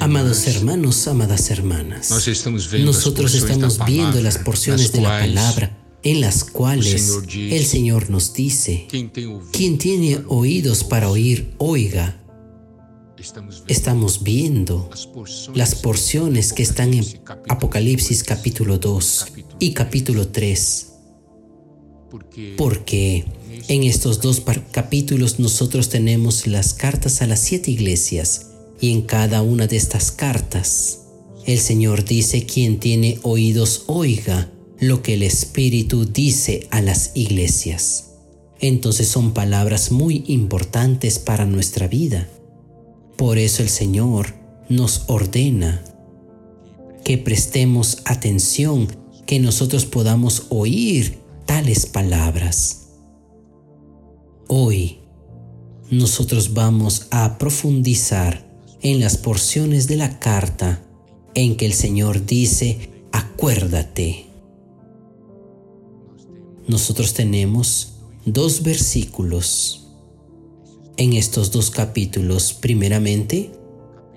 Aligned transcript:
Amados 0.00 0.46
hermanos, 0.46 1.08
amadas 1.08 1.50
hermanas, 1.50 2.10
nosotros 2.80 3.34
estamos 3.34 3.78
viendo 3.86 4.20
las 4.20 4.36
porciones 4.36 4.92
de 4.92 5.00
la 5.00 5.20
palabra 5.20 5.78
en 6.02 6.20
las 6.20 6.44
cuales 6.44 7.10
el 7.34 7.64
Señor 7.64 8.10
nos 8.10 8.34
dice, 8.34 8.86
quien 9.50 9.78
tiene 9.78 10.20
oídos 10.28 10.84
para 10.84 11.08
oír, 11.08 11.54
oiga. 11.56 12.20
Estamos 13.66 14.22
viendo 14.22 14.90
las 15.54 15.74
porciones 15.76 16.52
que 16.52 16.62
están 16.62 16.92
en 16.92 17.06
Apocalipsis 17.48 18.22
capítulo 18.24 18.76
2 18.76 19.26
y 19.58 19.72
capítulo 19.72 20.28
3. 20.28 20.92
Porque 22.58 23.24
en 23.68 23.84
estos 23.84 24.20
dos 24.20 24.42
capítulos 24.70 25.38
nosotros 25.38 25.88
tenemos 25.88 26.46
las 26.46 26.74
cartas 26.74 27.22
a 27.22 27.26
las 27.26 27.40
siete 27.40 27.70
iglesias 27.70 28.50
y 28.80 28.92
en 28.92 29.02
cada 29.02 29.42
una 29.42 29.66
de 29.66 29.76
estas 29.76 30.10
cartas 30.10 31.00
el 31.46 31.58
Señor 31.58 32.04
dice 32.04 32.46
quien 32.46 32.80
tiene 32.80 33.18
oídos 33.22 33.84
oiga 33.86 34.50
lo 34.78 35.02
que 35.02 35.14
el 35.14 35.22
Espíritu 35.22 36.06
dice 36.06 36.66
a 36.70 36.80
las 36.80 37.12
iglesias. 37.14 38.12
Entonces 38.60 39.08
son 39.08 39.34
palabras 39.34 39.92
muy 39.92 40.24
importantes 40.26 41.18
para 41.18 41.44
nuestra 41.44 41.86
vida. 41.86 42.28
Por 43.16 43.38
eso 43.38 43.62
el 43.62 43.68
Señor 43.68 44.34
nos 44.68 45.04
ordena 45.06 45.84
que 47.04 47.18
prestemos 47.18 47.98
atención, 48.06 48.88
que 49.26 49.38
nosotros 49.38 49.84
podamos 49.84 50.46
oír 50.48 51.18
tales 51.44 51.84
palabras. 51.84 52.88
Hoy 54.48 55.00
nosotros 55.90 56.54
vamos 56.54 57.06
a 57.10 57.36
profundizar 57.36 58.53
en 58.84 59.00
las 59.00 59.16
porciones 59.16 59.88
de 59.88 59.96
la 59.96 60.20
carta 60.20 60.84
en 61.34 61.56
que 61.56 61.66
el 61.66 61.72
Señor 61.72 62.24
dice, 62.24 62.90
acuérdate 63.10 64.26
nosotros 66.66 67.12
tenemos 67.12 67.92
dos 68.24 68.62
versículos 68.62 69.88
en 70.96 71.12
estos 71.12 71.50
dos 71.50 71.70
capítulos. 71.70 72.54
Primeramente, 72.54 73.50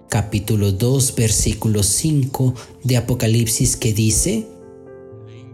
capítulo 0.10 0.72
2, 0.72 1.16
versículo 1.16 1.84
5 1.84 2.54
de 2.86 2.98
Apocalipsis 2.98 3.76
que 3.76 3.94
dice, 3.94 4.48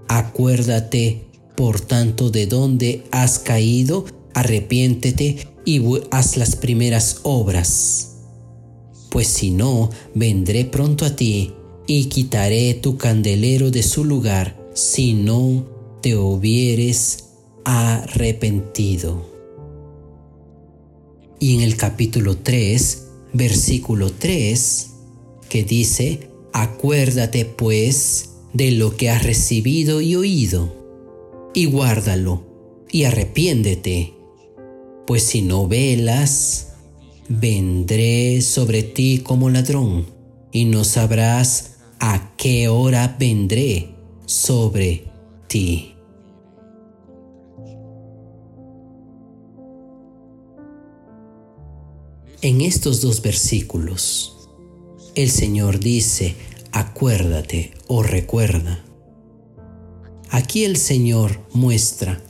Acuérdate, 0.07 1.25
por 1.55 1.79
tanto, 1.79 2.29
de 2.29 2.45
dónde 2.45 3.03
has 3.09 3.39
caído, 3.39 4.05
arrepiéntete 4.35 5.47
y 5.65 5.81
haz 6.11 6.37
las 6.37 6.55
primeras 6.55 7.21
obras. 7.23 8.12
Pues 9.13 9.27
si 9.27 9.51
no, 9.51 9.91
vendré 10.15 10.65
pronto 10.65 11.05
a 11.05 11.15
ti 11.15 11.53
y 11.85 12.05
quitaré 12.05 12.73
tu 12.73 12.97
candelero 12.97 13.69
de 13.69 13.83
su 13.83 14.05
lugar, 14.05 14.59
si 14.73 15.13
no 15.13 15.67
te 16.01 16.17
hubieres 16.17 17.25
arrepentido. 17.63 19.23
Y 21.39 21.53
en 21.53 21.61
el 21.61 21.77
capítulo 21.77 22.37
3, 22.37 23.03
versículo 23.33 24.11
3, 24.11 24.89
que 25.47 25.63
dice, 25.63 26.31
acuérdate 26.51 27.45
pues 27.45 28.31
de 28.51 28.71
lo 28.71 28.97
que 28.97 29.11
has 29.11 29.21
recibido 29.21 30.01
y 30.01 30.15
oído, 30.15 30.73
y 31.53 31.65
guárdalo, 31.65 32.43
y 32.89 33.03
arrepiéndete, 33.03 34.15
pues 35.05 35.21
si 35.21 35.43
no 35.43 35.67
velas, 35.67 36.72
vendré 37.29 38.41
sobre 38.41 38.83
ti 38.83 39.19
como 39.23 39.49
ladrón, 39.49 40.05
y 40.51 40.65
no 40.65 40.83
sabrás 40.83 41.77
a 41.99 42.33
qué 42.37 42.67
hora 42.67 43.15
vendré 43.19 43.95
sobre 44.25 45.05
ti. 45.47 45.95
En 52.41 52.59
estos 52.59 52.99
dos 53.01 53.21
versículos, 53.21 54.49
el 55.15 55.31
Señor 55.31 55.79
dice, 55.79 56.35
acuérdate 56.73 57.71
o 57.87 58.03
recuerda. 58.03 58.83
Aquí 60.29 60.65
el 60.65 60.75
Señor 60.75 61.39
muestra 61.53 62.21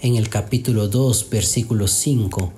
en 0.00 0.14
el 0.14 0.28
capítulo 0.28 0.86
2, 0.86 1.28
versículo 1.28 1.88
5, 1.88 2.52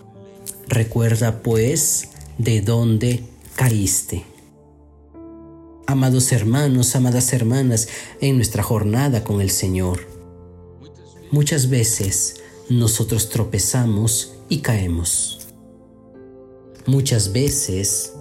recuerda 0.71 1.43
pues 1.43 2.09
de 2.39 2.63
dónde 2.63 3.25
caíste. 3.57 4.25
Amados 5.87 6.31
hermanos, 6.33 6.95
amadas 6.95 7.33
hermanas, 7.33 7.89
en 8.21 8.37
nuestra 8.37 8.63
jornada 8.63 9.25
con 9.25 9.41
el 9.41 9.51
Señor, 9.51 10.07
muchas 11.33 11.69
veces 11.69 12.37
nosotros 12.69 13.29
tropezamos 13.29 14.35
y 14.49 14.59
caemos. 14.59 15.49
Muchas 16.87 17.33
veces, 17.33 18.13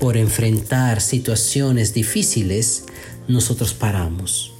por 0.00 0.16
enfrentar 0.16 1.00
situaciones 1.00 1.94
difíciles, 1.94 2.84
nosotros 3.28 3.72
paramos. 3.72 4.52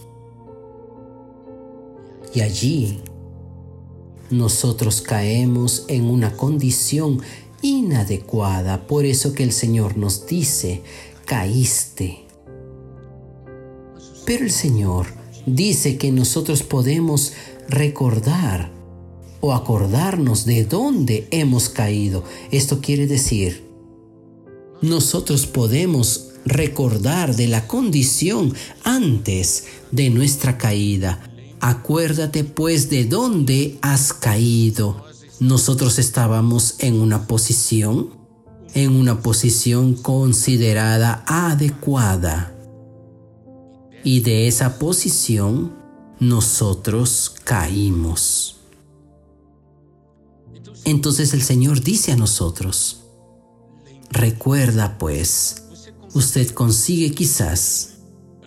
Y 2.33 2.41
allí 2.41 3.01
nosotros 4.33 5.03
caemos 5.03 5.85
en 5.89 6.05
una 6.05 6.37
condición 6.37 7.21
inadecuada. 7.63 8.87
Por 8.87 9.05
eso 9.05 9.35
que 9.35 9.45
el 9.45 9.53
Señor 9.53 9.97
nos 9.97 10.27
dice, 10.27 10.83
caíste. 11.27 12.25
Pero 14.25 14.45
el 14.45 14.51
Señor 14.51 15.07
dice 15.47 15.97
que 15.99 16.13
nosotros 16.13 16.63
podemos 16.63 17.33
recordar 17.69 18.71
o 19.41 19.53
acordarnos 19.53 20.45
de 20.45 20.65
dónde 20.65 21.27
hemos 21.31 21.69
caído. 21.69 22.25
Esto 22.51 22.81
quiere 22.81 23.07
decir, 23.07 23.69
nosotros 24.81 25.47
podemos 25.47 26.29
recordar 26.45 27.37
de 27.37 27.49
la 27.49 27.67
condición 27.67 28.55
antes 28.85 29.65
de 29.91 30.11
nuestra 30.11 30.59
caída. 30.59 31.32
Acuérdate 31.65 32.43
pues 32.43 32.91
de 32.91 33.05
dónde 33.05 33.79
has 33.83 34.13
caído. 34.13 35.07
Nosotros 35.39 36.01
estábamos 36.01 36.75
en 36.81 37.01
una 37.01 37.29
posición, 37.29 38.11
en 38.75 38.97
una 38.97 39.23
posición 39.23 39.95
considerada 39.95 41.23
adecuada. 41.25 42.53
Y 44.03 44.23
de 44.23 44.49
esa 44.49 44.81
posición 44.81 45.73
nosotros 46.19 47.33
caímos. 47.45 48.57
Entonces 50.85 51.33
el 51.33 51.43
Señor 51.43 51.81
dice 51.85 52.11
a 52.11 52.17
nosotros, 52.17 53.05
recuerda 54.11 54.99
pues, 54.99 55.63
usted 56.13 56.51
consigue 56.51 57.13
quizás, 57.13 57.99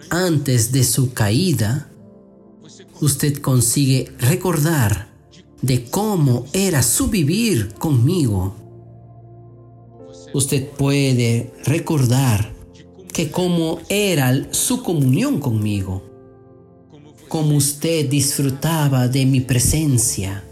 antes 0.10 0.74
de 0.74 0.84
su 0.84 1.14
caída, 1.14 1.90
usted 3.02 3.38
consigue 3.38 4.12
recordar 4.20 5.10
de 5.62 5.86
cómo 5.86 6.46
era 6.54 6.82
su 6.84 7.08
vivir 7.08 7.74
conmigo. 7.76 8.56
Usted 10.34 10.68
puede 10.70 11.54
recordar 11.66 12.54
que 13.14 13.32
cómo 13.32 13.80
era 13.90 14.52
su 14.52 14.84
comunión 14.84 15.40
conmigo, 15.40 16.04
cómo 17.30 17.56
usted 17.56 18.10
disfrutaba 18.10 19.08
de 19.08 19.26
mi 19.26 19.40
presencia, 19.40 20.44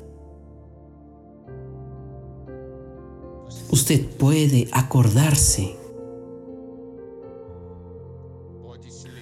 usted 3.70 4.06
puede 4.06 4.70
acordarse. 4.72 5.83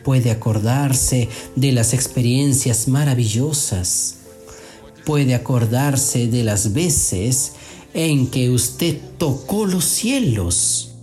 Puede 0.04 0.32
acordarse 0.32 1.30
de 1.56 1.72
las 1.72 1.94
experiencias 1.94 2.88
maravillosas. 2.88 4.18
Puede 5.06 5.36
acordarse 5.36 6.28
de 6.28 6.44
las 6.44 6.74
veces 6.74 7.54
en 7.94 8.28
que 8.28 8.50
usted 8.50 9.00
tocó 9.18 9.66
los 9.66 9.86
cielos. 9.86 10.96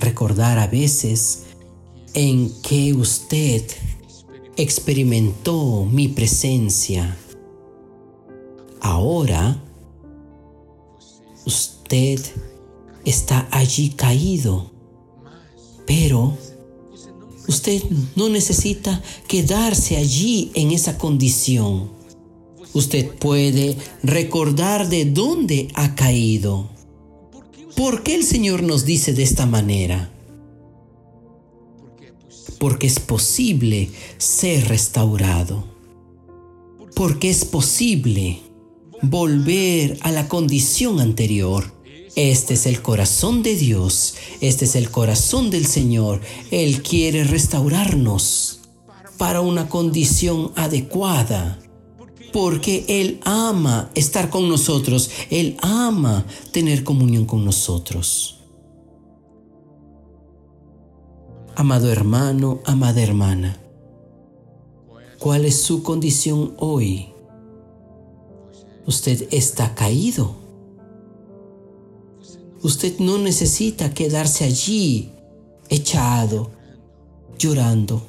Recordar 0.00 0.58
a 0.58 0.66
veces 0.66 1.44
en 2.14 2.50
que 2.62 2.92
usted 2.92 3.62
experimentó 4.56 5.84
mi 5.84 6.08
presencia. 6.08 7.16
Ahora 8.80 9.60
usted 11.44 12.20
está 13.04 13.48
allí 13.50 13.90
caído, 13.90 14.70
pero 15.86 16.36
usted 17.46 17.82
no 18.16 18.28
necesita 18.28 19.02
quedarse 19.28 19.96
allí 19.96 20.50
en 20.54 20.70
esa 20.70 20.98
condición. 20.98 21.90
Usted 22.72 23.08
puede 23.08 23.76
recordar 24.02 24.88
de 24.88 25.04
dónde 25.04 25.68
ha 25.74 25.94
caído. 25.94 26.70
¿Por 27.76 28.02
qué 28.02 28.14
el 28.14 28.24
Señor 28.24 28.62
nos 28.62 28.84
dice 28.84 29.12
de 29.12 29.22
esta 29.22 29.46
manera? 29.46 30.10
Porque 32.58 32.86
es 32.86 32.98
posible 32.98 33.90
ser 34.18 34.68
restaurado. 34.68 35.64
Porque 36.94 37.30
es 37.30 37.44
posible 37.44 38.40
volver 39.02 39.98
a 40.02 40.12
la 40.12 40.28
condición 40.28 41.00
anterior. 41.00 41.73
Este 42.16 42.54
es 42.54 42.66
el 42.66 42.80
corazón 42.80 43.42
de 43.42 43.56
Dios, 43.56 44.14
este 44.40 44.66
es 44.66 44.76
el 44.76 44.88
corazón 44.90 45.50
del 45.50 45.66
Señor. 45.66 46.20
Él 46.52 46.80
quiere 46.80 47.24
restaurarnos 47.24 48.60
para 49.18 49.40
una 49.40 49.68
condición 49.68 50.52
adecuada, 50.54 51.58
porque 52.32 52.84
Él 52.86 53.20
ama 53.24 53.90
estar 53.96 54.30
con 54.30 54.48
nosotros, 54.48 55.10
Él 55.30 55.56
ama 55.60 56.24
tener 56.52 56.84
comunión 56.84 57.24
con 57.26 57.44
nosotros. 57.44 58.38
Amado 61.56 61.90
hermano, 61.90 62.60
amada 62.64 63.02
hermana, 63.02 63.60
¿cuál 65.18 65.46
es 65.46 65.60
su 65.60 65.82
condición 65.82 66.54
hoy? 66.58 67.12
Usted 68.86 69.26
está 69.32 69.74
caído. 69.74 70.43
Usted 72.64 72.98
no 72.98 73.18
necesita 73.18 73.92
quedarse 73.92 74.42
allí 74.42 75.10
echado, 75.68 76.50
llorando. 77.38 78.02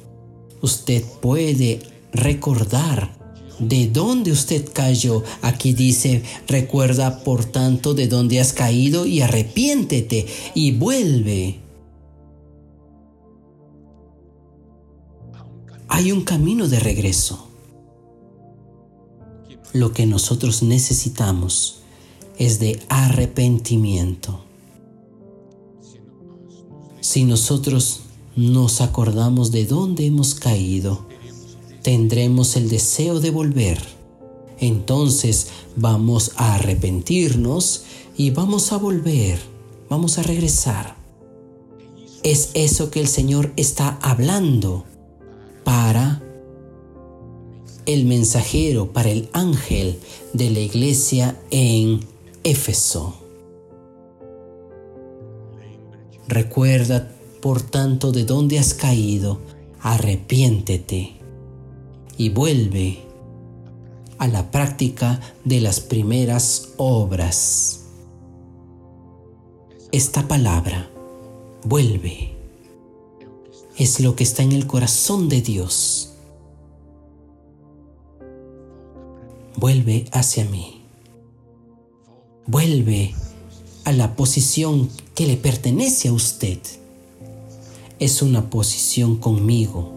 Usted 0.62 1.04
puede 1.20 1.80
recordar 2.10 3.14
de 3.58 3.88
dónde 3.88 4.32
usted 4.32 4.66
cayó. 4.72 5.22
Aquí 5.42 5.74
dice, 5.74 6.22
recuerda 6.48 7.22
por 7.22 7.44
tanto 7.44 7.92
de 7.92 8.08
dónde 8.08 8.40
has 8.40 8.54
caído 8.54 9.04
y 9.04 9.20
arrepiéntete 9.20 10.26
y 10.54 10.72
vuelve. 10.72 11.60
Hay 15.88 16.12
un 16.12 16.22
camino 16.22 16.66
de 16.66 16.80
regreso. 16.80 17.46
Lo 19.74 19.92
que 19.92 20.06
nosotros 20.06 20.62
necesitamos 20.62 21.82
es 22.38 22.58
de 22.58 22.80
arrepentimiento. 22.88 24.45
Si 27.06 27.22
nosotros 27.22 28.00
nos 28.34 28.80
acordamos 28.80 29.52
de 29.52 29.64
dónde 29.64 30.06
hemos 30.06 30.34
caído, 30.34 31.06
tendremos 31.82 32.56
el 32.56 32.68
deseo 32.68 33.20
de 33.20 33.30
volver. 33.30 33.78
Entonces 34.58 35.46
vamos 35.76 36.32
a 36.34 36.56
arrepentirnos 36.56 37.84
y 38.16 38.30
vamos 38.30 38.72
a 38.72 38.78
volver, 38.78 39.38
vamos 39.88 40.18
a 40.18 40.24
regresar. 40.24 40.96
Es 42.24 42.50
eso 42.54 42.90
que 42.90 42.98
el 42.98 43.06
Señor 43.06 43.52
está 43.54 44.00
hablando 44.02 44.84
para 45.62 46.20
el 47.86 48.04
mensajero 48.04 48.92
para 48.92 49.10
el 49.10 49.28
ángel 49.32 50.00
de 50.32 50.50
la 50.50 50.58
iglesia 50.58 51.40
en 51.52 52.00
Éfeso. 52.42 53.25
Recuerda, 56.28 57.10
por 57.40 57.62
tanto, 57.62 58.12
de 58.12 58.24
dónde 58.24 58.58
has 58.58 58.74
caído, 58.74 59.40
arrepiéntete 59.80 61.14
y 62.16 62.30
vuelve 62.30 62.98
a 64.18 64.26
la 64.26 64.50
práctica 64.50 65.20
de 65.44 65.60
las 65.60 65.80
primeras 65.80 66.70
obras. 66.76 67.84
Esta 69.92 70.26
palabra, 70.26 70.90
vuelve, 71.64 72.34
es 73.76 74.00
lo 74.00 74.16
que 74.16 74.24
está 74.24 74.42
en 74.42 74.52
el 74.52 74.66
corazón 74.66 75.28
de 75.28 75.42
Dios 75.42 76.16
vuelve 79.56 80.04
hacia 80.12 80.44
mí. 80.44 80.82
Vuelve 82.46 83.14
a 83.86 83.92
la 83.92 84.16
posición 84.16 84.90
que 85.14 85.28
le 85.28 85.36
pertenece 85.36 86.08
a 86.08 86.12
usted. 86.12 86.58
Es 88.00 88.20
una 88.20 88.50
posición 88.50 89.14
conmigo. 89.14 89.95